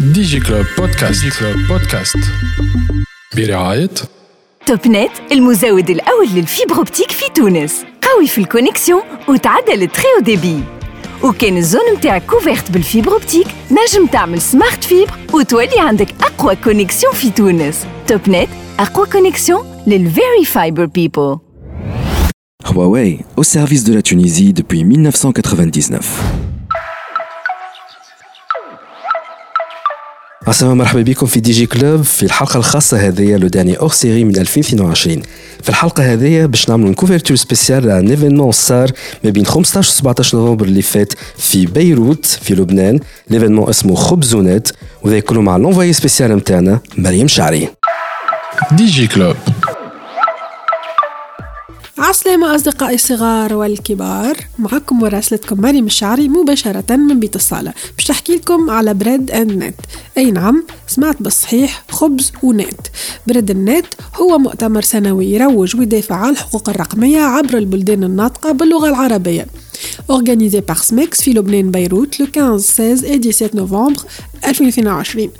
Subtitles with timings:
[0.00, 2.18] دي جي كلوب بودكاست دي جي كلوب بودكاست
[3.36, 3.90] برعاية
[4.66, 10.02] Topnet المزود الأول لل fibre optique في تونس قوي في ال connexion وتعدل ال très
[10.22, 10.62] débit
[11.24, 16.56] وكان ال zone متاعك couverte بال fibre optique نجم تعمل Smart Fibre وتولي عندك أقوى
[16.56, 18.48] connexion في تونس Topnet
[18.78, 21.36] أقوى connexion لل very fiber people
[22.64, 26.57] Huawei, au service de la Tunisie depuis 1999.
[30.48, 35.22] عسلامة مرحبا بكم في DigiClub في الحلقة الخاصة هذه la dernière série من 2022
[35.62, 38.90] في الحلقة هذه باش نعملوا couverture spéciale على un événement صار
[39.24, 43.00] ما بين 15 و 17 نوفمبر اللي فات في بيروت في لبنان.
[43.30, 44.68] ال événement اسمه خبز ونت
[45.02, 47.68] وذا كله مع l'envoyée spéciale نتاعنا مريم شعري.
[48.72, 49.36] DigiClub.
[51.98, 57.72] عسلامة أصدقائي الصغار والكبار معكم مراسلتكم مريم الشعري مباشرة من بيت الصالة.
[57.96, 59.74] باش تحكي لكم على Bread and Net.
[60.18, 62.80] أي نعم سمعت بالصحيح خبز ونت.
[63.26, 68.88] Bread and Net هو مؤتمر سنوي يروج ويدافع عن الحقوق الرقمية عبر البلدان الناطقة باللغة
[68.88, 69.46] العربية.
[70.08, 74.02] Organisé par SMEX في لبنان بيروت le 15 16 et 17 نوفمبر
[74.46, 75.30] 2022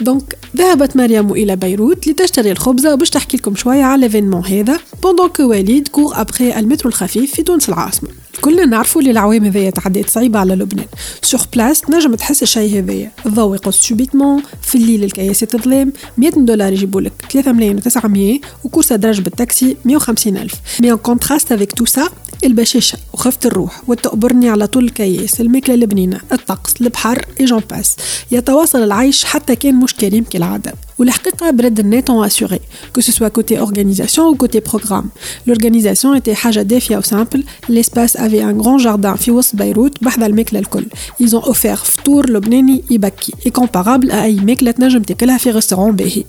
[0.00, 5.28] donc ذهبت مريم إلى بيروت لتشتري الخبزة وباش تحكي لكم شوية على l'événement هذا pendant
[5.28, 8.08] que وليد court après المترو الخفيف في تونس العاصمة.
[8.40, 10.86] كلنا نعرفوا اللي العوام هذيا تعديت صعيبة على لبنان.
[11.22, 16.72] sur place تنجم تحس الشيء هذايا الضوء يقص subitement في الليل الكياسات تظلم 100 دولار
[16.72, 20.54] يجيبوا لك 3 ملايين و900 وكورسة درج بالتاكسي 150 ألف.
[20.80, 22.08] mais en contraste avec tout ça
[22.44, 23.82] البشاشة وخفة الروح.
[23.88, 27.96] والتقبرني على طول الكياس الماكلة البنينة الطقس البحر et j'en passe
[28.42, 32.60] يتواصل العيش حتى كان مش كريم كالعادة والحقيقة Bread and Net ont assuré
[32.94, 35.10] que ce soit côté organisation ou côté programme
[35.46, 40.26] l'organisation était حاجة دافية و simple l'espace avait un grand jardin في وسط بيروت بحذا
[40.26, 40.86] الماكلة الكل.
[41.20, 46.24] ايزون اوفير فطور لبناني يبكي اي كومبارابل أي ماكلة تنجم تاكلها في غيستورون باهي.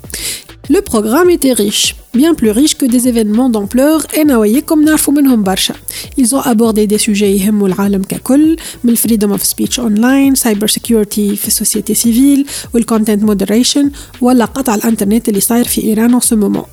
[0.70, 5.43] لو بروغرام اتي ريش bien plus riche que des événements d'ampleur et نواياكم نعرفوا منهم
[5.43, 5.75] برشا.
[6.21, 11.35] Ils ont abordé des sujets يهموا العالم ككل من freedom of speech online, cyber security
[11.37, 13.87] في السوسيتي سيفيل والcontent moderation
[14.21, 16.67] ولا قطع الانترنت اللي صاير في ايران en ce moment.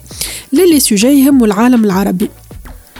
[0.53, 2.29] للي سوجي يهموا العالم العربي.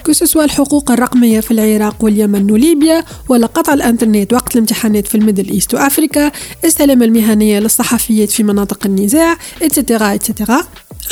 [0.07, 5.75] كو الحقوق الرقمية في العراق واليمن وليبيا ولا قطع الانترنت وقت الامتحانات في الميدل إيست
[5.75, 6.33] وأفريكا
[6.65, 10.63] السلامة المهنية للصحفيات في مناطق النزاع et cetera et cetera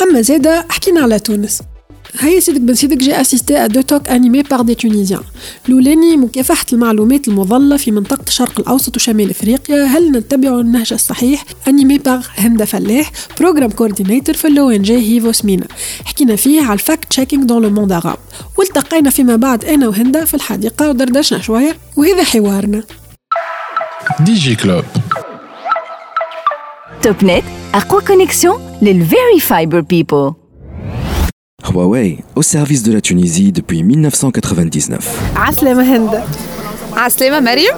[0.01, 1.61] أما زيدا حكينا على تونس.
[2.17, 5.21] هيا سيدك بن سيدك j'ai assisté à deux talks animés par des Tunisiennes
[5.69, 9.83] الأولاني مكافحة المعلومات المضللة في منطقة الشرق الأوسط وشمال إفريقيا.
[9.85, 15.67] هل نتبع النهج الصحيح animé par هند فلاح program coordinator في l'ONG Hivos MENA
[16.05, 18.17] حكينا فيه على ال fact-checking dans le monde arabe
[18.57, 21.77] والتقينا فيما بعد أنا وهندا في الحديقة ودردشنا شوية.
[21.97, 22.83] وهذا حوارنا.
[24.19, 24.83] DigiClub
[27.01, 30.33] Topnet أقوى connexion لل very fiber people
[31.63, 34.99] Huawei, au service de la Tunisie depuis 1999.
[35.35, 36.23] عسلامة هند.
[36.97, 37.73] عسلامة مريم.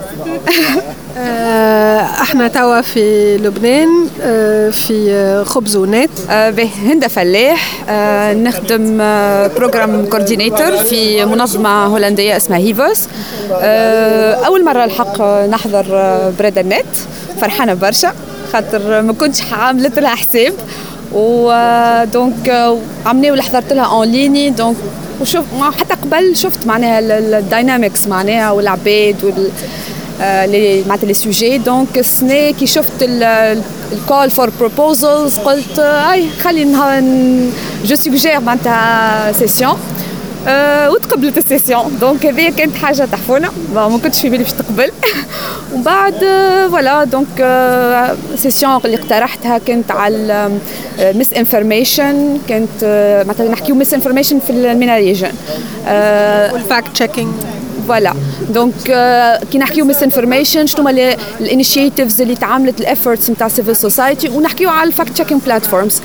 [1.17, 3.87] آه، إحنا توا في لبنان
[4.21, 7.83] آه، في آه، خبز ونت به هند فلاح.
[8.33, 8.97] نخدم
[9.55, 13.07] program coordinator في منظمة هولندية اسمها Hivos.
[14.45, 15.85] أول مرة بالحق نحضر
[16.39, 16.85] Bread&Net.
[17.41, 18.13] فرحانة برشا
[18.53, 20.53] خاطر ما كنتش عملت لها حساب
[21.13, 24.75] و donc عملنا ولا حضرت لها en ligne donc
[25.21, 25.45] وشوف
[25.79, 29.49] حتى قبل شفت معناها ال dynamics معناها والعباد وال
[30.21, 33.03] آه، les معناتها les sujets donc السنة كي شفت
[33.93, 36.63] ال call for proposals قلت آه، أي خلي
[37.85, 39.77] je suggère معناتها session
[40.91, 44.91] وتقبلت ال session donc هذه كانت حاجة تحفونه ما كنتش في بالي باش تقبل.
[45.73, 50.51] ومن بعد آه، voilà donc آه، session اللي اقترحتها كانت على
[50.99, 55.31] misinformation كانت آه، معناتها نحكيو misinformation في ال MENA region وال
[56.53, 57.33] fact-checking
[57.87, 58.13] voilà
[58.49, 63.75] donc آه، كي نحكيو misinformation شنو هما ال initiatives اللي تعاملت ال efforts نتاع civil
[63.75, 66.01] society ونحكيو على ال fact-checking platforms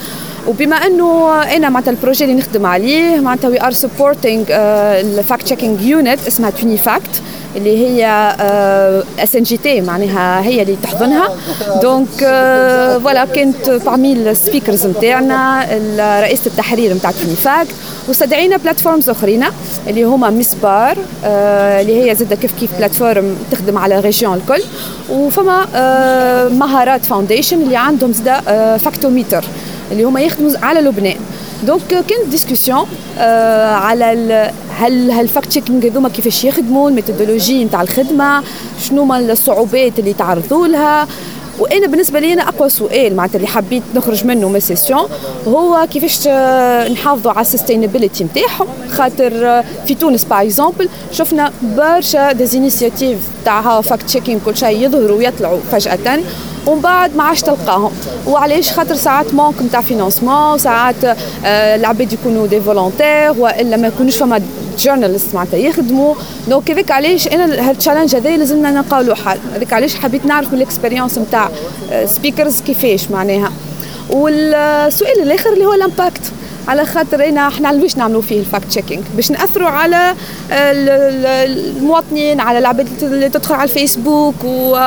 [0.49, 5.81] وبما إنه أنا معناتها ال projet اللي نخدم عليه معناتها we are supporting ال fact-checking
[5.83, 7.23] unit اسمها Tunifact
[7.57, 8.07] اللي هي
[9.19, 11.29] SNJT معناها هي اللي تحضنها.
[11.83, 12.09] donc
[13.03, 15.67] voilà كانت parmi ال speakers نتاعنا
[16.23, 17.71] رئيسة التحرير نتاع Tunifact
[18.09, 19.45] واستدعينا platforms أخرين
[19.89, 24.63] اللي هما مسبار آه، اللي هي زادة كيف كيف platform تخدم على région الكل.
[25.11, 29.45] وفما آه، مهارات Foundation اللي عندهم زادة Factometer
[29.93, 31.17] اللي هما يخدموا على لبنان.
[31.67, 32.87] donc كانت discussion
[33.19, 38.43] آه على ال- هل هال fact-checking هذوما كيفاش يخدموا ال méthodologie نتاع الخدمة
[38.81, 41.07] شنو هما الصعوبات اللي تعرضوا لها.
[41.59, 45.03] وأنا بالنسبة لي أنا أقوى سؤال معناتها اللي حبيت نخرج منه من session
[45.49, 46.29] هو كيفاش
[46.93, 48.67] نحافظوا على ال sustainability نتاعهم.
[48.91, 55.59] خاطر في تونس par exemple شفنا برشا des initiatives تاع fact-checking كل شيء يظهروا ويطلعوا
[55.73, 56.21] فجأة.
[56.67, 57.93] ومن بعد ما عادش تلقاهم.
[58.27, 64.17] وعلاش؟ خاطر ساعات manque نتاع financement ساعات آه العباد يكونوا des volontaires وإلا ما يكونوش
[64.17, 64.43] فما
[64.79, 66.15] journalistes معناتها يخدموا.
[66.49, 69.39] donc هذاك علاش أنا هال challenge هذا لازمنا نلقاو له حل.
[69.55, 71.49] هذاك علاش حبيت نعرف ال expérience نتاع
[72.07, 73.53] speakers كيفاش معناها.
[74.11, 76.33] والسؤال الآخر اللي هو ال impact
[76.69, 80.15] على خاطر إنا إحنا علاش نعملوا فيه ال fact-checking باش ناثروا على
[80.51, 84.79] المواطنين على العباد اللي تدخل على الفيسبوك و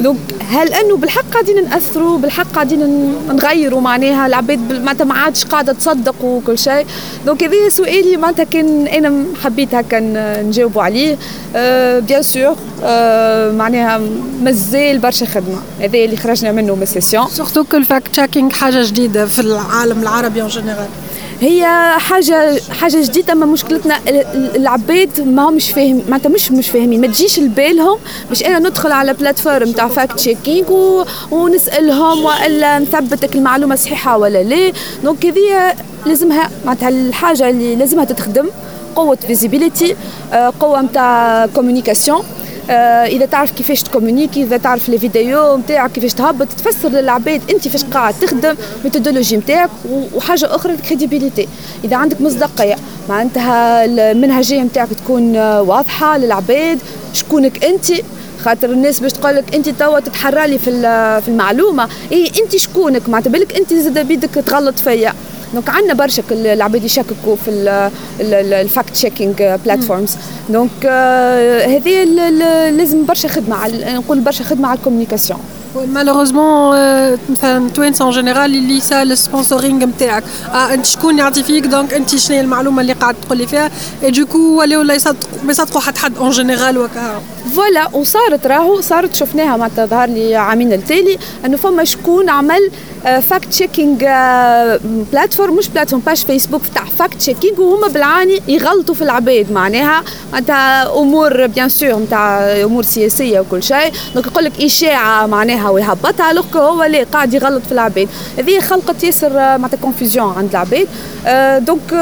[0.00, 0.18] donc
[0.50, 6.24] هل انه بالحق قاعدين ناثروا بالحق قاعدين نغيروا معناها العباد معناتها ما عادش قاعدة تصدق
[6.24, 6.86] وكل شيء.
[7.26, 10.00] donc هذا سؤالي معناتها كان أنا حبيت هكا
[10.42, 11.16] نجاوبوا عليه.
[11.56, 14.00] أه bien sûr أه معناها
[14.42, 15.58] مازال برشا خدمة.
[15.80, 20.02] هذا اللي خرجنا منه من ال session surtout que ال fact-checking حاجة جديدة في العالم
[20.02, 20.88] العربي en général
[21.40, 21.66] هي
[21.98, 23.94] حاجة حاجة جديدة أما مشكلتنا
[24.56, 27.98] العباد ما همش فاهم معناتها مش مش فاهمين ما تجيش لبالهم
[28.28, 31.04] باش أنا ندخل على platform تاع fact-checking.
[31.30, 34.72] ونسألهم وإلا نثبتك المعلومة صحيحة ولا لا
[35.04, 35.74] donc هذه
[36.06, 38.46] لازمها معناتها الحاجة اللي لازمها تتخدم
[38.96, 39.96] قوة visibilité
[40.60, 42.24] قوة نتاع communication آه
[42.70, 47.84] إذا تعرف كيفاش تكومونيكي إذا تعرف les vidéos نتاعك كيفاش تهبط تفسر للعباد أنت فاش
[47.84, 48.54] قاعد تخدم
[48.84, 49.70] méthodologie نتاعك
[50.14, 51.48] وحاجة أخرى ال crédibilité
[51.84, 52.76] إذا عندك مصداقية
[53.08, 56.78] معناتها المنهجية نتاعك تكون واضحة للعباد
[57.12, 57.86] شكونك أنت؟
[58.40, 60.70] خاطر الناس باش تقول لك أنت توا تتحرى لي في
[61.22, 61.88] في المعلومة.
[62.12, 65.12] اي أنت شكونك؟ معناتها بالك أنت زاد بيدك تغلط فيا.
[65.56, 67.50] donc عندنا برشا العباد يشككوا في
[68.20, 70.16] ال fact-checking platforms
[70.50, 70.86] donc
[71.66, 72.04] هذه
[72.70, 75.40] لازم برشا خدمة نقول برشا خدمة على ال communication
[75.84, 76.76] malheureusement
[77.30, 80.24] مثلا توانسة en général اللي سال ال sponsoring نتاعك
[80.54, 83.70] انت شكون يعطي فيك donc انت شنو هي المعلومه اللي قاعد تقول لي فيها
[84.08, 87.20] du coup ولاو لا يصدقوا ما يصدقوا حد حد en général وكا
[87.54, 92.70] voilà وصارت راهو صارت شفناها معناتها ظهر لي عامين التالي انه فما شكون عمل
[93.04, 93.96] fact-checking
[95.12, 100.02] platform مش platform باش فيسبوك تاع fact-checking وهما بالعاني يغلطوا في العباد معناها
[100.32, 106.32] معناتها امور bien sûr نتاع امور سياسيه وكل شيء donc يقول لك اشاعه معناها ويهبطها
[106.32, 108.08] لوك هو لا قاعد يغلط في العباد
[108.38, 110.88] هذه خلقت ياسر معناتها confusion عند العباد
[111.64, 111.92] donc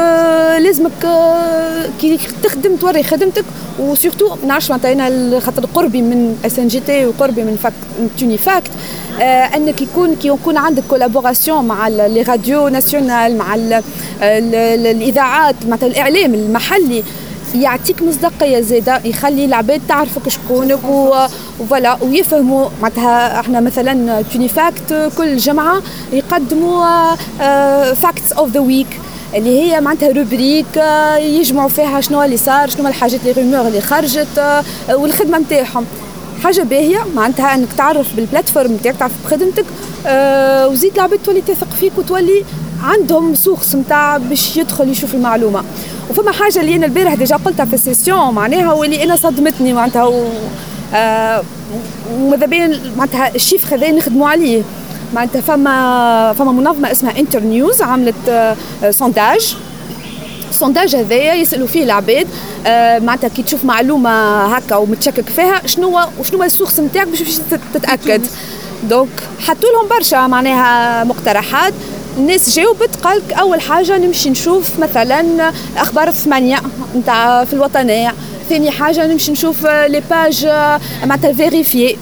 [0.61, 0.91] لازمك
[2.01, 3.45] كي تخدم توري خدمتك.
[3.79, 8.71] و surtout ما نعرفش معناتها أنا خاطر قربي من SNJT وقربي من Fact
[9.21, 9.23] آه
[9.55, 13.73] أنك يكون كي يكون عندك collaboration مع les radios nationales مع ال
[14.21, 14.55] ال
[14.87, 17.03] الإذاعات معناتها الإعلام المحلي.
[17.61, 20.79] يعطيك مصداقية زادة يخلي العباد تعرفك شكونك
[21.59, 22.69] و voilà ويفهموا.
[22.81, 25.81] معناتها إحنا مثلا Tunifact كل جمعة
[26.13, 27.15] يقدموا
[27.93, 28.99] facts of the week
[29.35, 30.77] اللي هي معناتها rubrique
[31.17, 34.63] يجمعوا فيها شنو اللي صار شنو الحاجات les rumeurs اللي خرجت
[34.93, 35.85] والخدمة نتاعهم
[36.43, 39.65] حاجة باهية معناتها إنك تعرف بال platform نتاعك تعرف بخدمتك
[40.07, 42.43] أه وزيد العباد تولي تثق فيك وتولي
[42.83, 45.63] عندهم source نتاع باش يدخل يشوف المعلومة.
[46.09, 50.03] وفما حاجة اللي أنا البارح déjà قلتها في ال session معناها واللي أنا صدمتني معناتها
[50.03, 50.27] و
[50.93, 51.43] أه
[52.13, 54.63] وماذا بين معناتها الشيف هذا نخدموا عليه.
[55.13, 58.55] معناتها فما فما منظمة اسمها Internews عملت أه
[58.91, 59.57] sondage
[60.49, 62.27] ال sondage هذايا يسألوا فيه العباد
[62.67, 67.39] آه معناتها كي تشوف معلومة هكا ومتشكك فيها شنو وشنو ال source نتاعك باش
[67.73, 68.25] تتأكد.
[68.89, 71.73] donc حطوا لهم برشا معناها مقترحات.
[72.17, 76.57] الناس جاوبت قالك أول حاجة نمشي نشوف مثلا أخبار الثمانية
[76.95, 78.13] نتاع في الوطنية.
[78.49, 80.45] ثاني حاجة نمشي نشوف les pages
[81.01, 81.97] معناتها vérifiées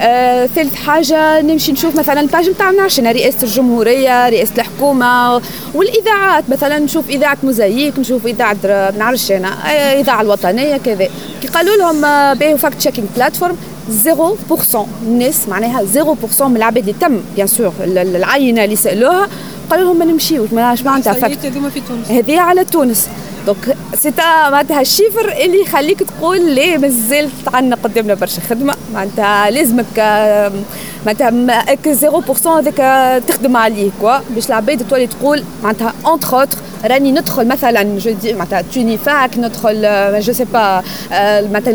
[0.00, 5.40] آه، ثالث حاجة نمشي نشوف مثلا ال pages نتاعنا عشان رئاسة الجمهورية رئاسة الحكومة
[5.74, 6.44] والإذاعات.
[6.50, 9.48] مثلا نشوف إذاعة موزايك نشوف إذاعة ما نعرفش أنا
[10.00, 11.08] إذاعة الوطنية كذا.
[11.42, 12.00] كي قالوا لهم
[12.38, 13.56] باهي fact-checking platform
[14.04, 14.76] 0%
[15.06, 15.84] الناس معناها
[16.38, 19.28] 0% من العباد اللي تم بيان sur العينة اللي سألوها
[19.72, 21.46] قالوا لهم ما نمشيوش ما معناتها fact
[22.10, 23.08] هذه على تونس.
[23.46, 28.74] donc c'est à معناتها ال chiffre اللي يخليك تقول ليه مازال عندنا قدامنا برشا خدمة.
[28.94, 29.98] معناتها لازمك
[31.06, 31.30] معناتها
[31.94, 34.18] 0% هذاك تخدم عليه quoi.
[34.30, 39.82] باش العباد تولي تقول معناتها entre autres راني ندخل مثلا je dis معناتها TuniFact ندخل
[40.20, 40.82] je sais pas
[41.52, 41.72] معناتها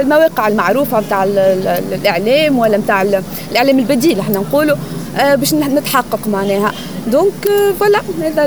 [0.00, 3.02] المواقع المعروفة نتاع الإعلام ولا نتاع
[3.50, 4.76] الإعلام البديل إحنا نقولوا.
[5.16, 6.72] باش نتحقق معناها.
[7.06, 7.48] donc
[7.80, 8.46] voilà هذا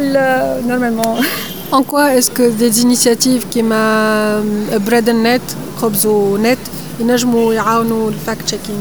[0.67, 1.21] normalement
[1.71, 4.43] En quoi est-ce que des initiatives كيما
[4.87, 5.41] Bread&Net
[5.81, 6.57] خبز ونت
[6.99, 8.79] ينجموا يعاونوا ال fact-checking؟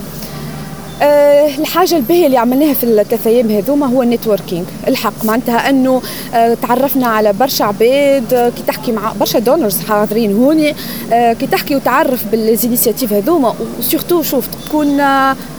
[1.02, 6.02] آه الحاجة الباهية اللي عملناها في الثلاث أيام هذوما هو ال networking الحق معناتها أنه
[6.34, 10.74] آه، تعرفنا على برشا عباد آه، كي تحكي مع برشا donors حاضرين هوني
[11.10, 15.00] كي تحكي وتعرف ب les initiatives هذوما و surtout شوف تكون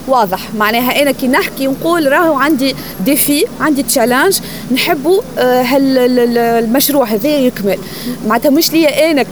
[0.10, 0.40] واضح.
[0.58, 4.40] معناها أنا كي نحكي ونقول راهو عندي défi عندي challenge
[4.72, 7.78] نحبوا المشروع هذا يكمل.
[8.28, 9.24] معناتها مش ليا أنا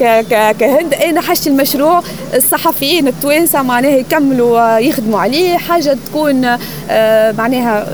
[0.52, 2.04] كهند أنا حاجتي المشروع
[2.34, 5.58] الصحفيين التوانسة معناها يكملوا يخدموا عليه.
[5.58, 6.58] حاجة تكون
[6.90, 7.88] آه، معناها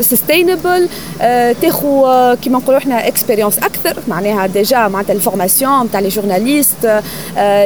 [0.00, 0.88] sustainable
[1.20, 3.96] آه، آه، كيما نقولوا إحنا expérience أكثر.
[4.08, 7.02] معناها déjà معناتها ال formation تاع les journalistes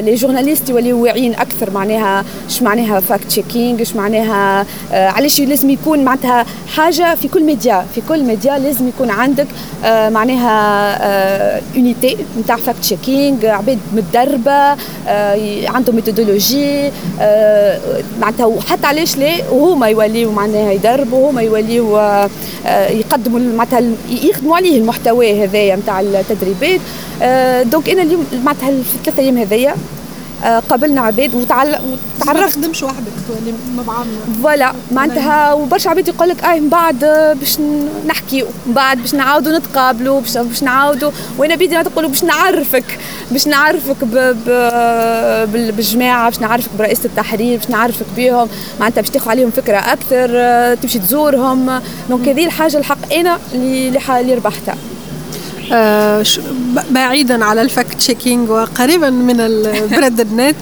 [0.00, 1.70] les journalistes يوليو واعيين أكثر.
[1.70, 4.61] معناها اش معناها fact-checking اش معناها
[4.92, 9.46] علاش لازم يكون معناتها حاجة في كل ميديا في كل ميديا لازم يكون عندك
[9.84, 14.76] معناها unité نتاع fact-checking عباد متدربة
[15.68, 16.90] عندهم methodology
[18.20, 21.98] معناتها وحتى علاش لا وهما يوليو معناها يدربوا هما يوليو
[22.90, 26.80] يقدموا معناتها يخدموا عليه المحتوى هذايا نتاع التدريبات.
[27.66, 29.74] donc أنا اليوم معناتها في الثلاث أيام هذايا
[30.42, 31.80] قابلنا عباد وتعرفت
[32.26, 33.54] ما تخدمش وحدك تولي
[33.86, 37.04] بعضنا voilà معناتها وبرشا عباد يقول لك اي من بعد
[37.40, 37.58] باش
[38.06, 42.98] نحكيو من بعد باش نعاودوا نتقابلوا باش باش نعاودوا وأنا بيدي تقولوا باش نعرفك
[43.30, 44.14] باش نعرفك ب...
[44.14, 44.46] ب...
[45.52, 48.48] بالجماعة باش نعرفك برئيسة التحرير باش نعرفك بهم
[48.80, 50.28] معناتها باش تاخذ عليهم فكرة أكثر
[50.74, 51.80] تمشي تزورهم.
[52.08, 53.88] donc هذه الحاجة الحق أنا اللي
[54.20, 54.72] اللي ربحتها.
[54.72, 54.91] آه
[56.90, 60.56] بعيدا على ال fact-checking وقريبا من ال Bread&Net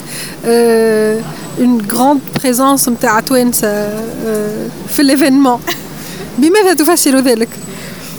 [1.59, 5.61] une grande présence نتاع توانسه آه في ال événement
[6.38, 7.49] بماذا تفسر ذلك؟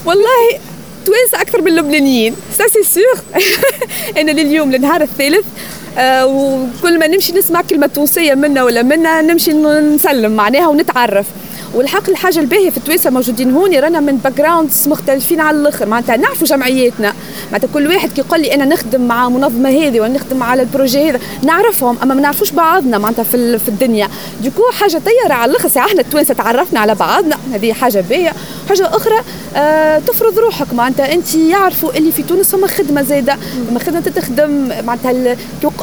[0.04, 0.58] والله
[1.06, 3.42] توانسه أكثر من اللبنانيين ça c'est sûr
[4.20, 5.46] أنا لليوم للنهار الثالث
[5.98, 11.26] آه وكل ما نمشي نسمع كلمة تونسية منا ولا منا نمشي نسلم معناها ونتعرف.
[11.74, 14.40] والحق الحاجة الباهية في التوانسه موجودين هوني رانا من باك
[14.86, 15.86] مختلفين على الآخر.
[15.86, 17.12] معناتها نعرفوا جمعياتنا.
[17.46, 20.69] معناتها كل واحد كي يقول لي أنا نخدم مع منظمة هذه ولا نخدم على ال
[20.69, 21.96] projet هذا نعرفهم.
[22.02, 24.08] أما ما نعرفوش بعضنا معناتها في, في الدنيا.
[24.44, 25.68] donc حاجة طياره على الآخر.
[25.68, 27.36] ساعة إحنا التوانسه تعرفنا على بعضنا.
[27.52, 28.32] هذه حاجة باهية.
[28.68, 29.20] حاجة أخرى
[29.56, 30.74] آه تفرض روحك.
[30.74, 33.36] معناتها أنت يعرفوا اللي في تونس هما خدمة زايدة.
[33.70, 34.68] لما خدمة تخدم.
[34.84, 35.36] معناتها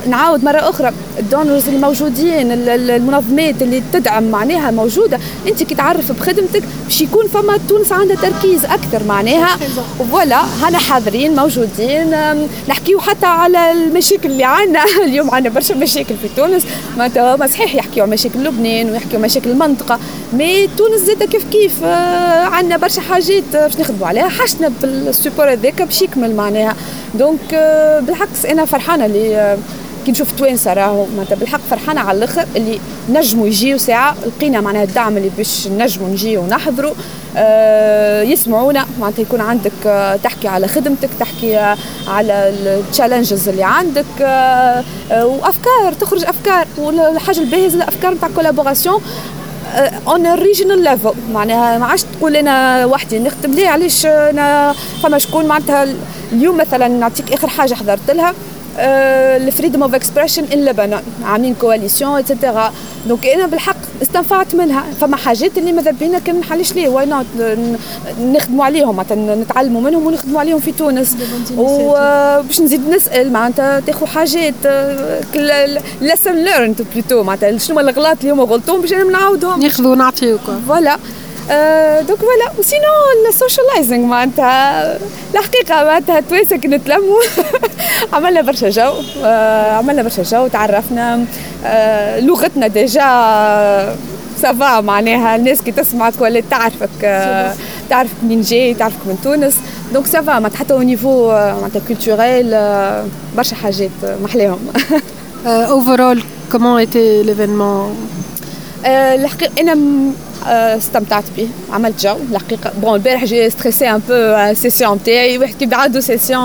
[0.08, 0.93] نعاود مرة أخرى.
[1.19, 5.19] ال donors الموجودين المنظمات اللي تدعم معناها موجودة.
[5.48, 9.57] أنت كي تعرف بخدمتك باش يكون فما تونس عندها تركيز أكثر معناها.
[10.12, 12.15] voilà هنا حاضرين موجودين.
[12.69, 14.83] نحكيو حتى على المشاكل اللي عندنا.
[15.05, 16.63] اليوم عندنا برشا مشاكل في تونس.
[16.98, 20.00] معناتها ما صحيح يحكيو على مشاكل لبنان ويحكيو مشاكل المنطقة
[20.34, 24.29] mais تونس زاده كيف كيف؟ آه، عندنا برشا حاجات باش نخدموا عليها.
[24.29, 26.75] حاجتنا بال support هذاك باش يكمل معناها.
[27.15, 29.57] donc آه، بالعكس أنا فرحانة اللي آه،
[30.10, 34.84] كي نشوف توانسه راهو معناتها بالحق فرحانه على الآخر اللي نجموا يجيو ساعة لقينا معناها
[34.84, 36.94] الدعم اللي باش نجموا نجيو ونحضروا
[37.38, 38.86] آه يسمعونا.
[39.00, 44.06] معناتها يكون عندك آه تحكي على خدمتك تحكي آه على ال challenges اللي عندك
[45.12, 46.68] وأفكار تخرج أفكار.
[46.78, 49.01] والحاجة الباهية الأفكار نتاع collaboration
[50.08, 55.46] on regional level معناها ما عادش تقول أنا وحدي نخدم ليه؟ علاش أنا؟ فما شكون؟
[55.46, 55.88] معناتها
[56.32, 58.34] اليوم مثلا نعطيك آخر حاجة حضرت لها.
[58.79, 62.74] ال freedom of expression in لبنان عاملين coalition et cetera
[63.08, 64.83] donc إنا بالحق استنفعت منها.
[65.01, 66.89] فما حاجات اللي ماذا بينا كان نحلش ليه.
[66.89, 67.25] why not
[68.21, 71.15] نخدموا عليهم؟ معناتها نتعلموا منهم ونخدموا عليهم في تونس.
[71.57, 74.53] وباش نزيد نسأل معناتها تاخذوا حاجات
[76.01, 80.98] lessons learned plutôt معناتها شنو الغلط اللي هما غلطوهم باش نعاودهم؟ ناخذوا ونعطيوكم voilà
[82.08, 82.51] donc voilà.
[82.60, 82.84] و sinon
[83.29, 84.98] ال socializing معناتها
[85.34, 87.20] الحقيقة معناتها التوانسه كي نتلموا
[88.13, 88.94] عملنا برشا جو
[89.77, 91.25] عملنا برشا جو تعرفنا
[92.20, 93.96] لغتنا déjà
[94.41, 95.36] ça va معناها.
[95.36, 97.01] الناس كي تسمعك ولا تعرفك
[97.89, 99.56] تعرفك منين جاي تعرفك من تونس.
[99.93, 102.51] donc ça va معناتها حتى au niveau معناتها culturel
[103.38, 103.91] برشا حاجات
[104.24, 104.60] محلاهم.
[105.46, 107.96] overall comment était l'événement
[108.86, 109.77] الحقيقة أنا
[110.48, 115.69] استمتعت به عملت جو الحقيقة bon البارح j'ai stressé un peu session تاعي واحد كي
[115.72, 116.43] عنده session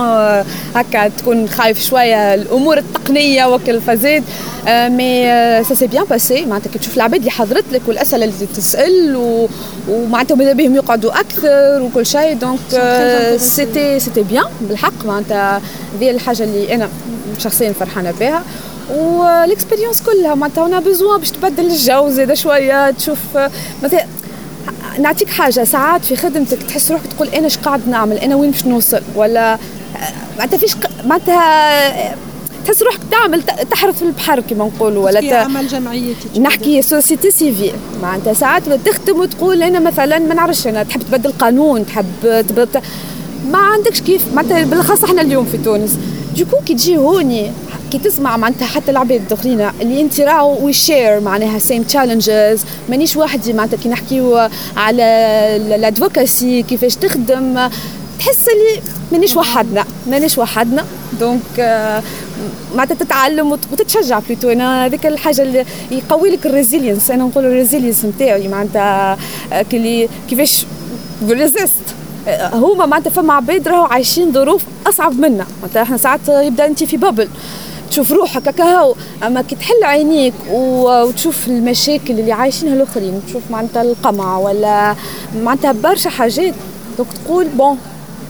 [0.75, 2.35] هكا تكون خايف شوية.
[2.35, 4.25] الأمور التقنية وكل فزيد
[4.69, 5.25] mais
[5.65, 9.17] ça s'est bien passé معناتها كي تشوف العباد اللي حضرت لك والأسئلة اللي تسال
[9.89, 12.35] ومعناتها ماذا بهم يقعدوا أكثر وكل شيء.
[12.35, 12.61] donc
[13.37, 15.61] c'était c'était bien بالحق معناتها
[15.99, 16.89] هذه الحاجة اللي أنا
[17.39, 18.43] شخصيا فرحانة بها.
[18.91, 23.19] وال expérience كلها معناتها on a besoin باش تبدل الجو زيد شوية تشوف
[23.83, 24.07] مثلا
[24.99, 28.67] نعطيك حاجة ساعات في خدمتك تحس روحك تقول أنا إيش قاعد نعمل؟ أنا وين باش
[28.67, 29.59] نوصل؟ ولا
[30.39, 32.17] معناتها فيش معناتها
[32.65, 35.33] تحس روحك تعمل تحرث في البحر كما نقولوا ولا ت...
[35.33, 37.73] عمل جمعيتي نحكي société civile
[38.03, 42.81] معناتها ساعات تخدم وتقول أنا مثلا ما نعرفش أنا تحب تبدل قانون تحب تبدل
[43.51, 45.99] ما عندكش كيف معناتها بالأخص إحنا اليوم في تونس.
[46.37, 47.53] du coup كي تجي هوني
[47.95, 53.17] كي تسمع معناتها حتى العباد الآخرين اللي انت راهو we share معناها same challenges مانيش
[53.17, 55.05] وحدي معناتها كي نحكيو على
[55.57, 57.69] ال advocacy كيفاش تخدم.
[58.19, 58.83] تحس اللي
[59.13, 60.85] مانيش وحدنا مانيش وحدنا.
[61.21, 62.03] donc آه،
[62.77, 67.50] معناتها تتعلم وتتشجع plutôt أنا هذيك الحاجة اللي يقوي لك ال resilience أنا نقول ال
[67.50, 69.19] resilience نتاعي معناتها
[69.53, 70.67] آه، كلي كيفاش
[71.29, 71.85] résiste
[72.29, 75.47] آه، هما معناتها فما عباد راهو عايشين ظروف أصعب منا.
[75.63, 77.29] معناتها إحنا ساعات يبدأ أنت في bubble
[77.91, 78.95] تشوف روحك هكا
[79.27, 84.95] أما كي تحل عينيك وتشوف المشاكل اللي عايشينها الآخرين تشوف معناتها القمع ولا
[85.43, 86.55] معناتها برشا حاجات.
[86.99, 87.79] donc تقول bon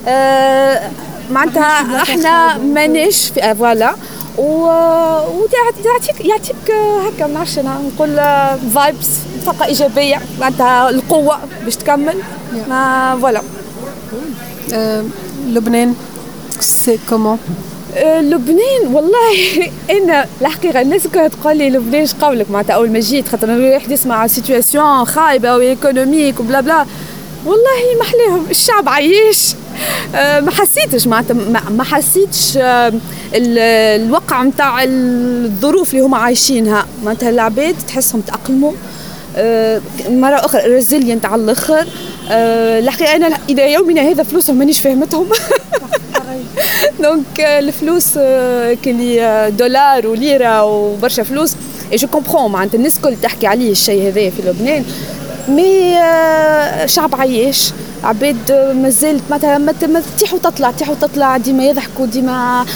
[0.09, 0.91] آه
[1.31, 3.95] معناتها إحنا مانيش في voilà
[4.39, 6.71] ويعطيك يعطيك
[7.07, 8.17] هكا ما نعرفش نقول
[8.75, 9.09] vibes
[9.47, 10.21] طاقة إيجابية.
[10.41, 12.15] معناتها القوة باش تكمل.
[12.69, 13.43] mais voilà
[14.73, 15.05] آه،
[15.49, 15.95] لبنان
[16.61, 19.71] c'est comment آه، لبنان والله
[20.03, 23.91] أنا الحقيقة الناس كلها تقول لي لبنان إيش قولك معناتها أول ما جيت خاطر الواحد
[23.91, 26.87] يسمع situation خايبة و économique و bla bla
[27.47, 29.55] والله mais الشعب عايش.
[30.15, 31.35] آه، ما حسيتش معناتها
[31.71, 32.93] ما حسيتش آه،
[33.35, 36.87] الوقع نتاع الظروف اللي هما عايشينها.
[37.05, 38.73] معناتها العباد تحسهم تأقلموا.
[40.09, 41.87] مرة أخرى resilient على الآخر.
[42.31, 45.27] الحقيقة أنا إلى يومنا هذا فلوسهم مانيش فاهمتهم.
[47.01, 48.15] donc الفلوس
[48.85, 51.55] كلي دولار وليره وبرشا فلوس
[51.93, 54.85] et je comprends معناتها الناس الكل تحكي عليه الشيء هذا في لبنان
[55.49, 55.95] mais
[56.89, 57.73] شعب عايش
[58.05, 62.67] عباد مازالت مثلا تيح وتطلع تيح وتطلع ديما يضحكوا ديما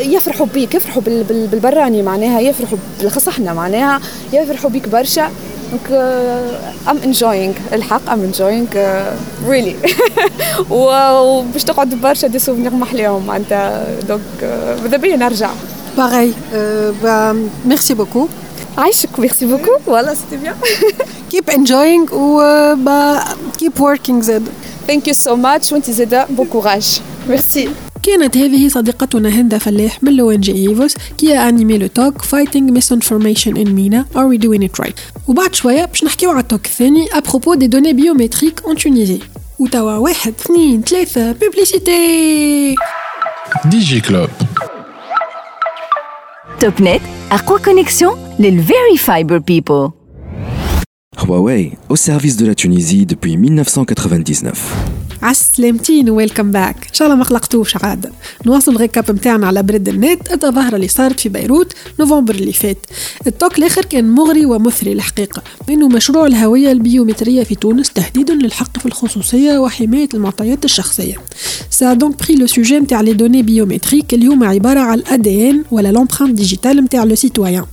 [0.00, 4.00] يفرحوا بيك يفرحوا بالبراني معناها يفرحوا بالاخص إحنا معناها
[4.32, 5.30] يفرحوا بيك برشا
[5.70, 6.02] donc
[6.88, 8.66] I'm enjoying الحق I'm enjoying
[9.48, 9.76] really
[10.70, 13.86] وباش تقعد برشا des souvenirs محليهم معناتها.
[14.08, 14.22] donc
[14.82, 15.50] ماذا بيا نرجع.
[15.96, 16.34] pareil
[17.64, 18.28] merci beaucoup
[18.78, 20.54] عايشك merci beaucoup voilà c'était bien
[21.30, 22.42] keep enjoying و
[23.58, 24.48] keep working زاد
[24.86, 27.68] thank you so much وانت زاده bon courage ميرسي
[28.02, 33.72] كانت هذه صديقتنا هند فلاح من l'ONG ايفوس qui animait le talk fighting information in
[33.72, 34.94] MENA are we doing it right
[35.28, 39.18] وبعد شوية باش نحكيو على ال talk الثاني à propos des données biométriques en Tunisie
[39.58, 42.74] وتوا واحد اثنين ثلاثة publicité
[43.64, 44.28] DJ club
[46.60, 47.00] توب نت
[47.32, 49.90] أقوى connexion لل very fiber people
[51.16, 54.99] Huawei, au service de la Tunisie depuis 1999.
[55.22, 58.12] عالسلامتين welcome back إن شاء الله ما قلقتوش عاد
[58.46, 60.32] نواصل ال recap نتاعنا على Bread&Net.
[60.32, 62.86] التظاهره اللي صارت في بيروت نوفمبر اللي فات.
[63.26, 68.78] ال talk الآخر كان مغري ومثري الحقيقة انه مشروع الهوية البيومترية في تونس تهديد للحق
[68.78, 71.14] في الخصوصية وحماية المعطيات الشخصية.
[71.70, 76.30] ça donc après le sujet نتاع les données biométriques اليوم عبارة على l'ADN ولا l'empreinte
[76.36, 77.64] digitale نتاع le citoyen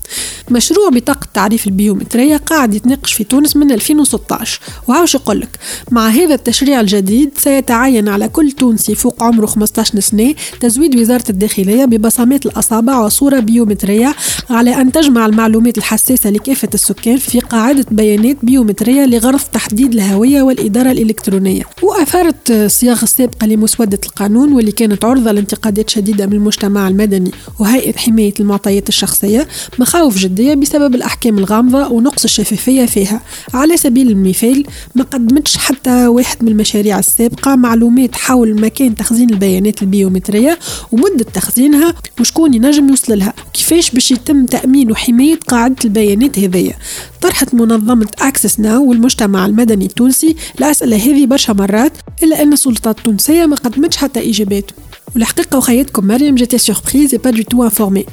[0.51, 5.49] مشروع بطاقة التعريف البيومترية قاعد يتناقش في تونس من 2016 وهاوش يقول لك
[5.91, 11.85] مع هذا التشريع الجديد سيتعين على كل تونسي فوق عمره 15 سنة تزويد وزارة الداخلية
[11.85, 14.15] ببصمات الأصابع وصورة بيومترية
[14.49, 20.91] على أن تجمع المعلومات الحساسة لكافة السكان في قاعدة بيانات بيومترية لغرض تحديد الهوية والإدارة
[20.91, 21.63] الإلكترونية.
[21.81, 28.33] وأثارت الصياغة السابقة لمسودة القانون واللي كانت عرضة لانتقادات شديدة من المجتمع المدني وهيئة حماية
[28.39, 29.47] المعطيات الشخصية
[29.79, 33.21] مخاوف جدية بسبب الأحكام الغامضة ونقص الشفافية فيها.
[33.53, 34.63] على سبيل المثال
[34.95, 40.59] ما قدمتش حتى واحد من المشاريع السابقة معلومات حول مكان تخزين البيانات البيومترية
[40.91, 43.33] ومدة تخزينها وشكون ينجم يوصل لها.
[43.47, 46.77] وكيفاش باش يتم تأمين وحماية قاعدة البيانات هذية؟
[47.21, 53.45] طرحت منظمة Access Now والمجتمع المدني التونسي الأسئلة هذه برشا مرات إلا أن السلطات التونسية
[53.45, 54.71] ما قدمتش حتى إجابات.
[55.15, 58.05] والحقيقة وخيتكم مريم j'étais surprise pas du tout informée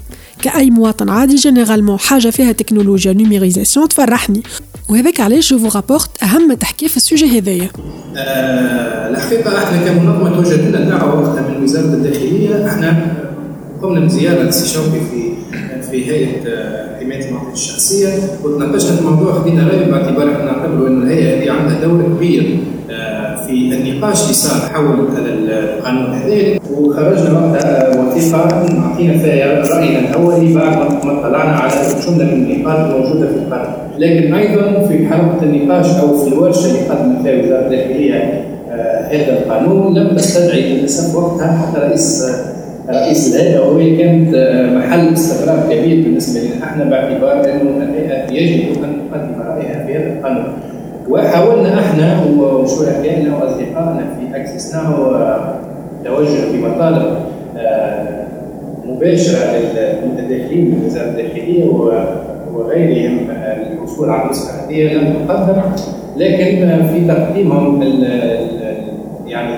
[0.42, 4.42] كأي مواطن عادي généralement حاجة فيها تكنولوجيا numérisation تفرحني.
[4.88, 7.68] وهذاك علاش je rapporte أهم تحكي في ال sujet هذايا.
[8.16, 12.66] أه الحقيقة إحنا كمنظمة توجهت لنا دعوة وقتها من وزارة الداخلية.
[12.66, 13.16] إحنا
[13.82, 15.34] قمنا بزيارة سي شوقي في
[15.90, 16.40] في هيئة
[17.00, 18.08] حماية المعلومات الشخصية.
[18.44, 22.58] وتناقشنا في الموضوع خدينا رأي باعتبار إحنا نعتبروا أن الهيئة هذه عندها دور كبير
[23.46, 24.86] في النقاش اللي صار حول
[25.48, 29.12] القانون هذا وخرجنا وقتها وثيقه اعطينا
[29.70, 31.72] رأينا الاولي بعد ما طلعنا على
[32.06, 36.78] جمله من النقاط الموجوده في القانون لكن أيضا في حلقة النقاش أو في الورشة اللي
[36.80, 38.44] قدمت فيها وزاره الداخليه
[39.10, 42.24] هذا القانون لم تستدعي للاسف وقتها حتى رئيس
[42.90, 44.34] رئيس الهيئة وهي كانت
[44.76, 46.64] محل استغراب كبير بالنسبة لنا.
[46.64, 50.44] إحنا باعتبار أنه الهيئة يجب أن تقدم رأيها في هذا القانون.
[51.08, 55.14] وحاولنا أحنا وشركائنا وأصدقائنا في اكسس ناو
[56.04, 57.23] توجه بمطالب آه،
[58.86, 61.64] مباشرة للمتداخلين من وزاره الداخليه
[62.54, 63.18] وغيرهم
[63.72, 65.62] الحصول على النسخة هذه لم تقدم
[66.16, 67.82] لكن في تقديمهم
[69.26, 69.54] يعني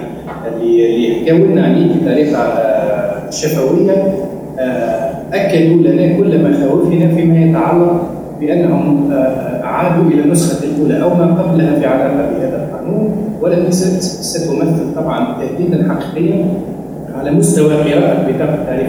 [0.63, 3.93] اللي حكاوا عليه بطريقه آه، شفوية
[4.59, 9.13] آه، أكدوا لنا كل مخاوفنا فيما يتعلق بأنهم
[9.63, 13.17] عادوا إلى النسخة الأولى أو ما قبلها في علاقة بهذا القانون.
[13.43, 16.47] والتي ستمثل طبعا تهديدا حقيقيا
[17.17, 18.87] على مستوى قراءه بطاقه التعريف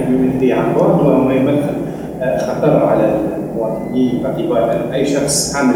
[0.52, 1.78] عن بعد وما يمثل
[2.22, 5.76] آه، خطر على المواطنين باعتبار ان أي شخص عامل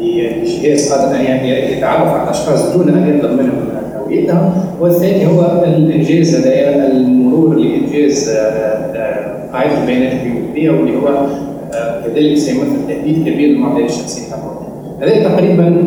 [0.00, 6.92] لجهاز قادر أن يتعرف على الأشخاص دون أن يطلب منهم هويتهم والثاني هو الإنجاز هذايا
[6.92, 11.26] المرور لإنجاز آه، آه، قاعدة البيانات البيومتريه واللي هو
[12.04, 14.34] كذلك سيمثل تهديد كبير للمعطيات الشخصية.
[15.00, 15.84] هذه تقريبا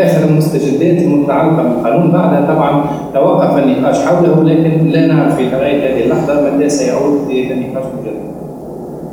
[0.00, 6.04] اخر المستجدات المتعلقة بالقانون بعدها طبعا توقف النقاش حوله لكن لا نعرف في لغايه هذه
[6.04, 8.28] اللحظة متى سيعود النقاش مجددا.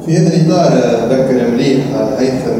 [0.06, 0.72] في هذا الإطار
[1.10, 1.78] ذكر مليح
[2.20, 2.58] هيثم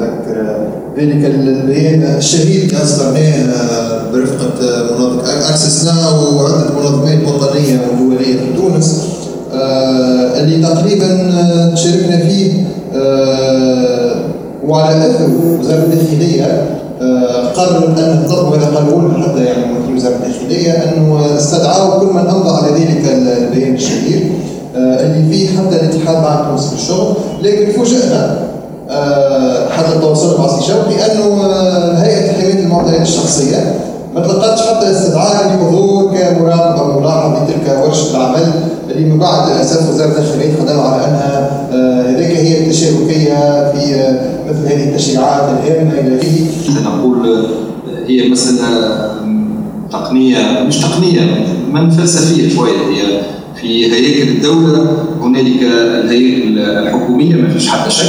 [0.00, 0.56] ذكر
[0.98, 9.08] ذلك البيان الشهير اللي اصدرناه برفقة منظمه أكسس ناو وعدة منظمات وطنية ودولية في تونس
[9.54, 11.06] آه، اللي تقريبا
[11.74, 12.52] شاركنا فيه
[12.96, 14.27] آه،
[14.68, 15.28] وعلى اثر
[15.60, 22.00] وزارة الداخلية آه، قررت أن تطبق هذا قانون حتى يعني ممثل وزارة الداخلية أنه استدعوا
[22.00, 23.02] كل من أمضى على ذلك
[23.42, 24.32] البيان الشهير
[24.76, 28.38] آه، اللي فيه حتى الاتحاد مع تونس في الشغل لكن فوجئنا
[28.90, 31.42] آه، حتى التواصل مع سي شوقي أنه
[31.96, 33.74] هيئة حمايه المعطيات الشخصية
[34.14, 38.52] ما تلقتش حتى استدعاء لحضور كمراقب أو ملاحظ لتلك ورشة العمل
[38.90, 41.50] اللي من بعد للاسف وزارة الداخلية تقدم على أنها
[42.08, 44.14] هذيك هي التشاركية في
[44.48, 46.96] مثل هذه التشريعات الهامة إلى اخره.
[46.96, 47.46] نقول
[48.06, 49.08] هي مساله
[49.92, 51.20] تقنية مش تقنية
[51.72, 53.20] من فلسفية شوية هي
[53.60, 54.86] في هياكل الدولة
[55.22, 55.62] هنالك
[56.04, 58.04] الهياكل الحكومية ما فيش حتى شك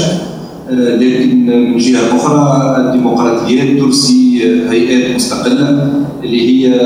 [0.71, 5.91] لكن من جهة أخرى الديمقراطيات ترسي هيئات مستقلة
[6.23, 6.80] اللي هي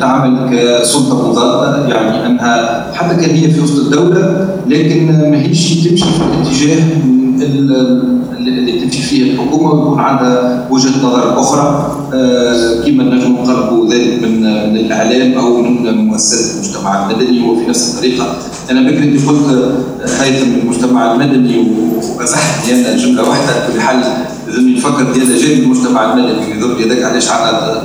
[0.00, 6.04] تعمل كسلطة مضادة يعني أنها حتى كان هي في وسط الدولة لكن ما هيش تمشي
[6.04, 6.82] في الاتجاه
[9.10, 14.46] فيه الحكومة ويكون عندها وجهة نظر أخرى آه، كما نجم نقربوا ذلك من
[14.76, 18.36] الإعلام أو من مؤسسات المجتمع المدني وفي نفس الطريقة.
[18.70, 19.74] أنا بكري أنت قلت
[20.20, 24.02] هيثم المجتمع المدني ومزحت أنا جملة واحدة كل حال
[24.46, 26.56] لازم نفكر ديالنا جانب المجتمع المدني.
[26.56, 27.82] يضرب يدك علاش عندنا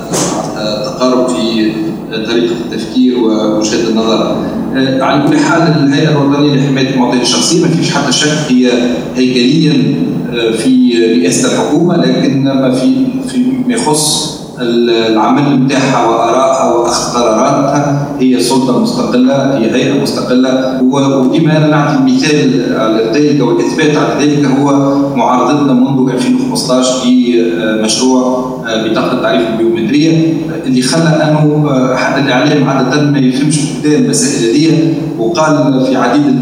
[0.84, 1.72] تقارب في
[2.10, 4.22] طريقة التفكير ووجهات النظر.
[4.22, 4.36] آه،
[4.76, 8.70] على كل حال الهيئة الوطنيه لحماية المواطنين الشخصية ما فيش حتى شك هي
[9.16, 9.94] هيكليا
[10.30, 18.40] آه، في رئاسة الحكومة لكن ما في فيما يخص العمل نتاعها وآرائها واخذ قراراتها هي
[18.40, 20.82] سلطة مستقلة هي هيئه مستقلة.
[20.82, 27.82] وديما أنا نعطي مثال على ذلك والاثبات على ذلك هو معارضتنا منذ 2015 في آه،
[27.82, 30.34] مشروع بطاقة التعريف البيومترية
[30.66, 36.36] اللي خلى أنه حتى الإعلام عادة ما يفهمش قدام المسائل هذه وقال في عديد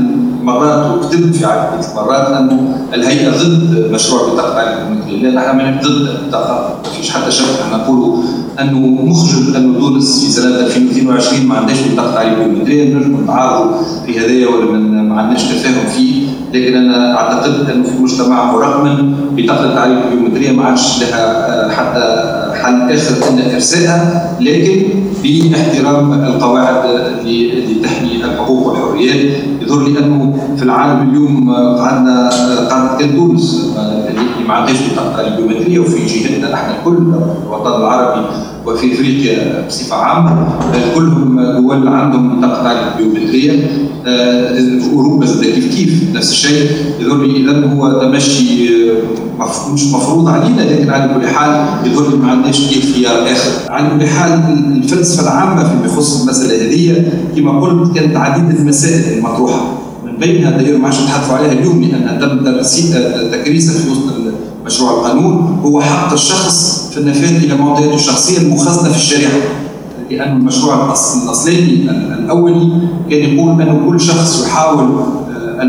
[0.45, 6.77] المرات وكتب في عديد المرات انه الهيئة ضد مشروع بطاقة البيومتريه لا نحن ضد البطاقة.
[6.85, 8.17] ما فيش حتى شك إحنا نقولوا
[8.61, 13.73] أنه مخجل أنه تونس في سنة 2022 ما عندهاش بطاقة تعريف بيومتريه نجم نعارضوا
[14.07, 14.71] في هذايا ولا
[15.03, 16.27] ما عندناش تفاهم فيه.
[16.55, 22.93] لكن أنا أعتقد أنه في مجتمع مرقم بطاقة التعريف البيومتريه ما عادش لها حتى حل
[22.93, 24.83] اخر إن ارسائها لكن
[25.23, 26.85] باحترام القواعد
[27.21, 29.37] اللي تحمي الحقوق والحريات.
[29.63, 32.31] يظهر لي أنه في العالم اليوم قعدنا
[32.71, 33.77] قعدت كان تونس
[34.09, 36.97] اللي ما عندهاش بطاقه وفي جهتنا نحن الكل
[37.47, 38.27] الوطن العربي
[38.67, 40.49] وفي إفريقيا بصفة عامة
[40.95, 43.71] كلهم دول عندهم بطاقه البيومتريه
[44.93, 46.71] أوروبا كيف كيف؟ نفس الشيء.
[47.01, 48.71] لي اذا هو تمشي
[49.73, 52.61] مش مفروض علينا لكن على كل حال لي ما عندناش
[52.95, 53.73] خيار آخر.
[53.73, 54.33] على كل حال
[54.77, 59.79] الفلسفة العامة فيما يخص المسألة هذه كما قلت كانت عديد المسائل المطروحة.
[60.07, 62.45] من بينها دائما ما عادش نتحدثوا عليها اليوم لأنها تم
[63.33, 64.14] تكريسها في وسط
[64.67, 69.33] مشروع القانون هو حق الشخص في النفاذ إلى معطياته الشخصية المخزنة في الشريعة.
[70.11, 75.63] لأن المشروع الأصلي الأولي كان يقول أن كل شخص يحاول آه،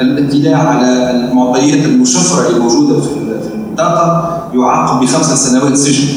[0.00, 3.08] الإطلاع على المعطيات المشفرة الموجودة في
[3.54, 6.08] البطاقة يعاقب بخمس سنوات سجن.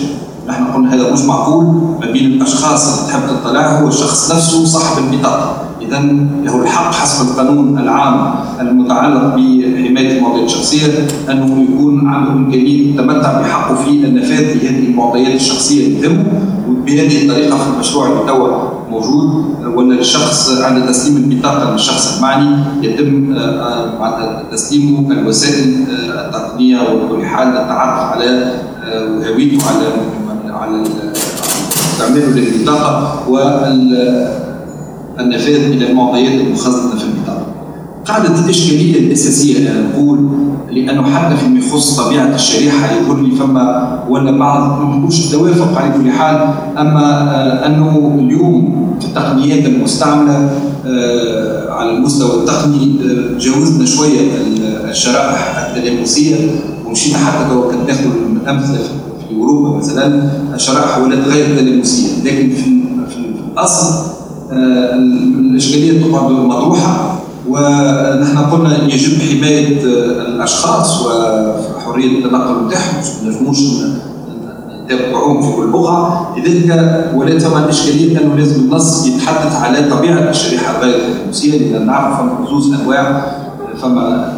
[0.48, 1.66] نحن قلنا هذا مش معقول.
[2.02, 6.00] ما بين الأشخاص اللي تحب تطلع هو الشخص نفسه صاحب البطاقه اذا
[6.43, 13.76] له الحق حسب القانون العام المتعلق بحماية المعطيات الشخصية أنه يكون عنده امكانيه التمتع بحقه
[13.76, 15.88] في النفاذ لهذه المعطيات الشخصية.
[15.88, 16.26] اللي تهمه
[16.69, 18.47] وبهذه الطريقة في المشروع اللي توا
[18.91, 19.45] موجود
[19.76, 27.26] وأن الشخص عند تسليم البطاقة للشخص المعني يتم آه، بعد تسليمه الوسائل آه، التقنية وبكل
[27.26, 29.88] حال التعرف على آه، هويته على
[30.54, 30.84] على
[31.93, 33.23] استعماله للبطاقة.
[35.17, 37.45] والنفاذ إلى المعطيات المخزنة في البطاقه.
[38.06, 40.30] قاعدة الإشكالية الأساسية أنا نقول
[40.71, 45.93] لأنه حتى فيما يخص طبيعة الشريحة يقول لي فما ولا بعض ما نقولش التوافق على
[45.93, 46.36] كل حال
[46.77, 50.49] أما آه أنه اليوم في التقنيات المستعملة
[50.86, 54.32] آه على المستوى التقني آه جاوزنا شوية
[54.89, 56.36] الشرائح التلامسيه
[56.86, 58.06] ومشينا حتى لو كنت ناخذ
[58.49, 58.77] أمثلة
[59.30, 62.77] في أوروبا مثلا الشرائح ولات غير تلامسيه لكن في,
[63.53, 64.03] الأصل
[64.51, 69.83] الاشكاليه تقعد مطروحة ونحن قلنا يجب حماية
[70.27, 73.57] الأشخاص وحرية التنقل بتاعهم ما نجموش
[74.86, 80.79] نتابعوهم في كل بقعه لذلك ولا ثم اشكاليه انه لازم النص يتحدث على طبيعة الشريحة
[80.81, 83.31] غير التونسية لأن نعرف فما زوز أنواع
[83.81, 84.33] فما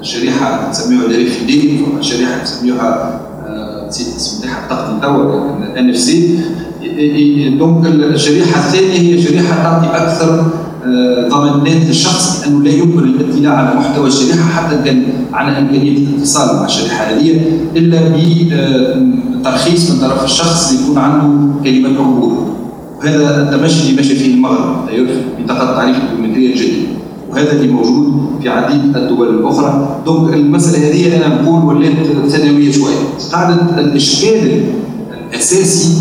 [0.00, 3.20] الشريحه نسميها ال RFID فما شريحة نسميها
[3.88, 5.40] نسيت الاسم بتاعها التقني توا
[5.78, 6.38] NFC
[7.58, 10.44] donc الشريحه الثانية هي شريحه تعطي أكثر
[11.30, 16.64] ضمانات للشخص انه لا يمكن الاطلاع على محتوى الشريحه حتى كان على إمكانية الاتصال مع
[16.64, 17.40] الشريحه هذه
[17.76, 18.00] إلا
[19.40, 22.46] بترخيص من طرف الشخص يكون عنده كلمة عبور
[22.98, 24.88] وهذا التمشي اللي ماشي فيه المغرب
[25.44, 26.86] بطاقة التعريف البيومتريه الجديده
[27.30, 30.02] وهذا اللي موجود في عديد الدول الأخرى.
[30.06, 31.92] دونك المسألة هذه أنا نقول ولات
[32.28, 32.94] ثانوية شوية.
[33.32, 34.60] قاعدة الإشكال
[35.30, 35.92] الأساسي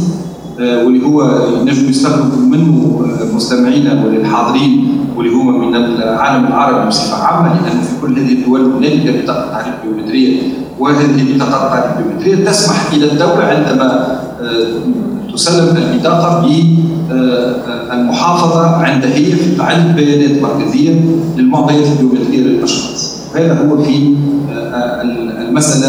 [0.59, 7.81] واللي هو نجم يستخدم منه مستمعينا وللحاضرين واللي هو من العالم العربي بصفة عامة لأنه
[7.81, 10.41] في كل هذه الدول هنالك بطاقه تعريف بيومتريه
[10.79, 14.19] وهذه البطاقات التعريف البيومترية تسمح إلى الدولة عندما
[15.33, 16.41] تسلم البطاقه
[17.89, 21.01] بالمحافظه عند هي في تعلم بيانات مركزية
[21.37, 23.15] للمعطيات البيومترية للأشخاص.
[23.35, 24.15] هذا هو في
[25.49, 25.87] المسألة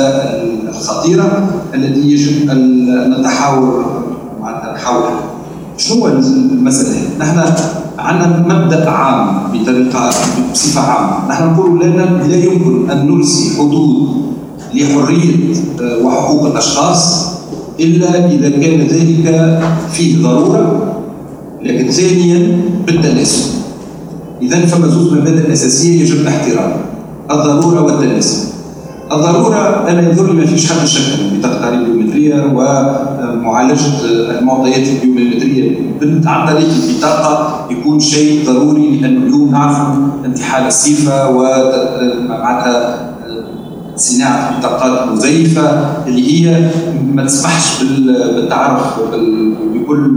[0.68, 2.86] الخطيرة التي يجب أن
[3.20, 3.95] نتحاور
[5.78, 7.38] شنو هو المسألة؟ نحن
[7.98, 10.10] عندنا مبدأ عام بطريقة
[10.52, 14.08] بصفة عامة، نحن نقول لنا لا يمكن أن نرسي حدود
[14.74, 15.54] لحرية
[16.02, 17.26] وحقوق الأشخاص
[17.80, 19.58] إلا إذا كان ذلك
[19.92, 20.92] فيه ضرورة
[21.62, 23.50] لكن ثانيا بالتناسب.
[24.42, 26.80] إذا فما زوج مبادئ أساسية يجب احترامها
[27.30, 28.55] الضرورة والتناسب.
[29.12, 34.04] الضرورة أنا يظهر ما فيش حد شك بطاقة التعريف البيومترية ومعالجة
[34.38, 35.76] المعطيات البيومترية.
[36.26, 39.76] عن طريق البطاقة يكون شيء ضروري لأنه اليوم نعرف
[40.24, 43.06] انتحال الصفه ومعناتها
[43.96, 45.62] صناعة بطاقات مزيفة
[46.06, 46.70] اللي هي
[47.14, 48.98] ما تسمحش بالتعرف
[49.74, 50.10] بكل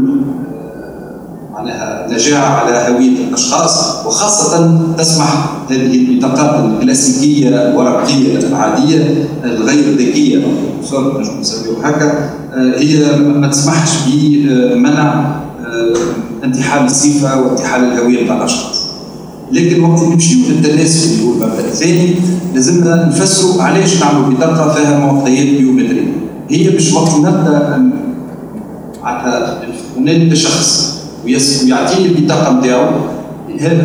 [1.59, 10.41] معناها نجاعة على هوية الأشخاص وخاصة تسمح هذه البطاقات الكلاسيكية الورقية العادية الغير ذكية.
[11.83, 12.29] هكا.
[12.55, 15.35] هي ما تسمحش بمنع
[16.43, 18.79] انتحال الصفة وانتحال الهوية بتاع الأشخاص.
[19.51, 22.15] لكن وقت نمشيو للتناسب اللي هو المبدا الثاني
[22.55, 26.13] لازمنا نفسروا علاش نعملوا بطاقه فيها معطيات بيومترية.
[26.49, 27.89] هي مش وقت نبدأ
[29.03, 29.61] معناتها
[29.97, 30.98] هنالك شخص.
[31.25, 32.91] ويعطيني البطاقه نتاعو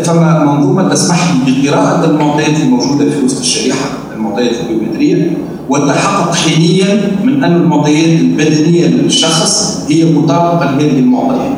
[0.04, 5.36] فما منظومة تسمح لي بقراءة المعطيات الموجودة في وسط الشريحة المعطيات البيومترية
[5.68, 11.56] والتحقق حينيا من أن المعطيات البدنية للشخص هي مطابقة لهذه المعطيات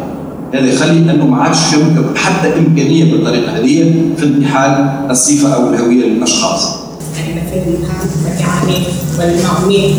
[0.54, 6.04] هذا يخلي أنه ما عادش يمكن حتى إمكانية بالطريقة هذه في انتحال الصفة أو الهوية
[6.06, 6.76] للأشخاص.
[7.18, 8.86] يعني مثلا المبيعات
[9.18, 9.90] والمعلومات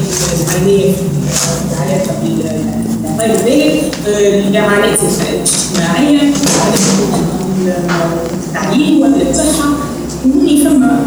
[0.49, 0.93] العينيه
[1.61, 2.86] المتعلقه
[3.25, 6.33] ذلك الاعانات الاجتماعيه
[8.47, 9.69] التعليم والصحه
[10.25, 11.05] هوني فما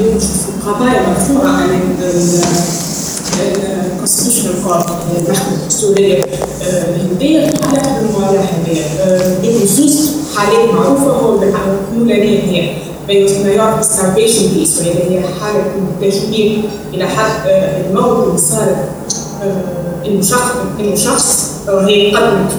[0.00, 0.18] اليوم
[0.66, 1.78] قضايا مرفوعه على
[3.92, 6.24] ال constitutional court المحكمه الدستوريه
[6.62, 8.78] الهنديه تتعلق بالمواضيع هذه
[9.42, 12.72] بخصوص حالات معروفه هو الحاله الاولانيه
[13.08, 16.62] هي يعرف starvation case وهي هي حاله محتاجين
[16.94, 17.48] إلى حد
[17.90, 18.88] الموت اللي صار
[20.06, 22.52] انه شخص انه شخص هي قدمت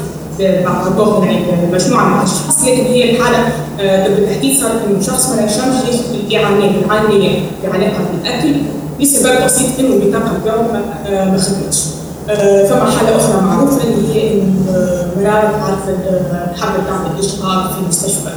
[0.97, 3.49] بعض يعني مجموعه من الاشخاص لكن هي الحالة
[4.07, 5.47] بالتحديد صارت إنه شخص ما
[6.15, 8.53] الاعانات العينيه في علاقة بالأكل
[8.99, 10.61] لسبب بسيط إنه البطاقه بتاعه
[11.31, 11.83] ما خدمتش.
[12.69, 14.53] فما حالة أخرى معروفة اللي هي إنه
[15.17, 15.97] مرات عارفه
[16.61, 18.29] حابه تعمل اشتغال في مستشفى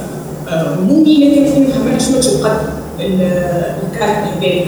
[0.47, 2.57] عمومي لكن انها ما نجمتش بقد
[2.99, 4.67] الكارت الباري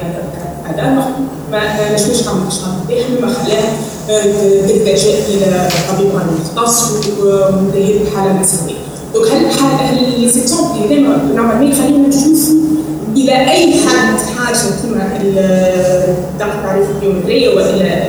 [0.65, 1.06] هذا
[1.52, 3.73] ما نجمش تعمل اشتغال بتاعها ما خلاها
[4.67, 6.10] تلجا إلى طبيب
[6.41, 8.76] مختص ومنتهي بحالة مأساوية.
[9.13, 12.56] دونك هل لي زيكزومبل هذوما نورمالمون خلينا نشوفوا
[13.15, 15.17] إلى أي حد حاجة كما
[16.41, 18.04] التعريف البيومتريه والى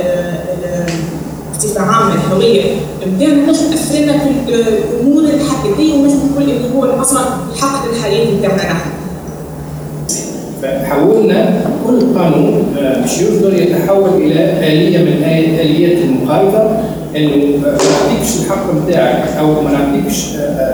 [1.57, 7.21] بصفه عامه الهويه نتاعنا نجم تاثر لنا في الأمور الحقيقية ونجم نقول اللي هو أصلا
[7.55, 8.89] الحق الحقيقي نتاعنا نحن.
[10.83, 12.63] فحولنا كل قانون
[13.01, 15.23] باش يقدر يتحول إلى آلية من
[15.61, 16.77] اليات المقاربه
[17.15, 20.25] انه ما نعطيكش الحق نتاعك أو ما نعطيكش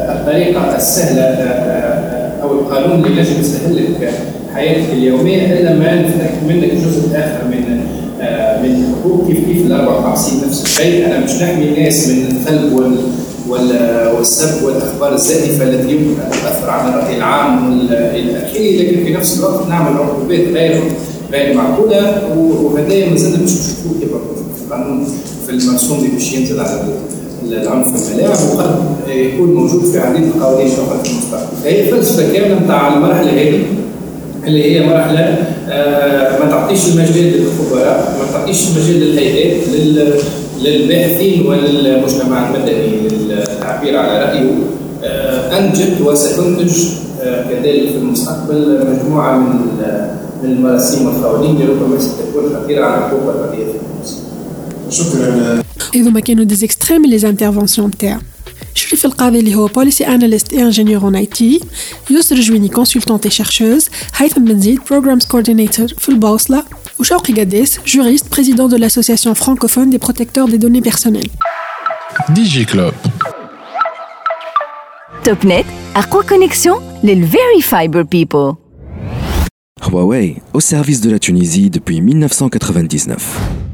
[0.10, 1.22] الطريقة السهلة
[2.44, 4.10] أو القانون اللي ينجم يسهل لك
[4.56, 7.80] حياتك اليومية إلا ما نفتك منك جزء آخر من
[8.64, 11.06] من الحقوق كيف كيف ال 54 نفس الشيء.
[11.06, 12.96] أنا مش نحمي الناس من الثلب وال
[13.52, 19.40] والسب والأخبار الزائفة التي يمكن أن تؤثر على الراي العام إلى اخره لكن في نفس
[19.40, 20.82] الوقت نعمل عقوبات غير
[21.32, 25.08] غير معقولة وهذا مازلنا مش نشوفوه في القانون
[25.48, 26.80] في المرسوم اللي باش ينزل على
[27.50, 28.76] العنف الملاعب وقد
[29.10, 30.80] يكون موجود في عديد القوانين في
[31.12, 31.58] المستقبل.
[31.64, 33.64] فهي فلسفة كاملة نتاع المرحلة هذه
[34.48, 35.20] اللي هي مرحلة
[35.70, 39.62] آه ما تعطيش المجال للخبراء ما تعطيش المجال للهيئات
[40.62, 42.92] للباحثين وللمجتمع المدني
[43.72, 44.52] للتعبير على رايه
[45.04, 46.88] آه انجت وستنتج
[47.22, 49.60] آه كذلك في المستقبل مجموعة من
[50.44, 54.92] من المراسيم والقوانين اللي ربما ستكون خطيرة على الحقوق الرديئه في المستقبل.
[54.92, 55.64] شكرا
[55.96, 58.20] هذوما كانوا des extraits من les interventions تاعو
[58.76, 61.60] شريف القاضي اللي هو policy analyst et ingénieur en IT
[62.10, 66.64] يسر جويني consultante chercheuse هيثم بن زيد programs coordinator في البوصله
[67.00, 71.30] وشوقي قداس juriste président de l'association francophone des protecteurs des données personnelles.
[72.30, 72.66] Digi
[75.26, 78.56] Club Topnet أقوى connexion لل very fiber people
[79.82, 83.71] Huawei, au service de la Tunisie depuis 1999.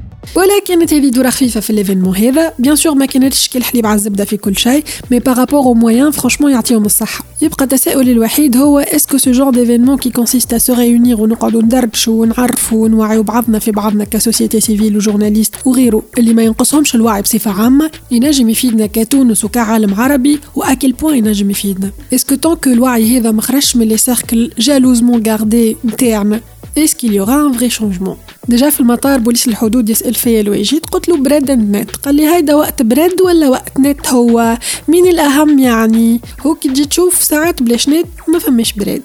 [0.93, 2.53] هذه دورة خفيفة في ال événement هذا.
[2.60, 6.12] bien sûr ما كانتش كالحليب على الزبدة في كل شيء mais par rapport aux moyens
[6.12, 7.25] franchement يعطيهم الصحة.
[7.41, 11.61] يبقى التساؤل الوحيد هو est-ce que ce genre d'événement qui consiste à se réunir ونقعدوا
[11.61, 16.95] ندردشوا ونعرفوا ونوعيوا بعضنا في بعضنا ك société civile و journalistes وغيره اللي ما ينقصهمش
[16.95, 22.28] الوعي بصفة عامة ينجم يفيدنا كتونس وكعالم عربي و à quel point ينجم يفيدنا؟ est-ce
[22.28, 26.41] que donc الوعي هذا مخرجش من les cercles jalousement gardés نتاعنا
[26.77, 28.17] est-ce qu'il y aura un vrai changement.
[28.47, 32.15] déjà في المطار بوليس الحدود يسأل فيا لو جيت قلت له Bread and Net قال
[32.15, 37.23] لي هيدا وقت bread ولا وقت نت هو؟ مين الأهم يعني؟ هو كي تجي تشوف
[37.23, 39.03] ساعات بلاش نت ما فماش bread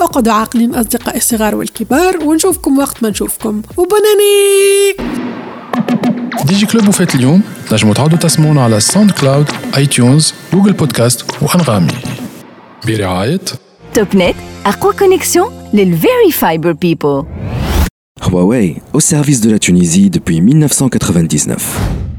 [0.00, 3.62] أقعدوا عاقلين أصدقائي الصغار والكبار ونشوفكم وقت ما نشوفكم.
[3.76, 4.34] و bonne année
[6.44, 11.92] Digi Club وفات اليوم تنجموا تعودوا تسمعونا على SoundCloud iTunes Google Podcast وانغامي
[12.86, 13.40] برعايه
[13.94, 14.34] توب نت
[14.66, 17.28] أقوى كونيكسيون les Very Fiber People.
[18.30, 22.13] Huawei, au service de la Tunisie depuis 1999.